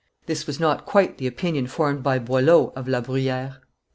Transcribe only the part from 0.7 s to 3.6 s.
quite the opinion formed by Boileau of La Bruyere.